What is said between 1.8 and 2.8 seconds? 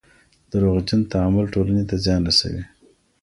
ته زیان رسوي.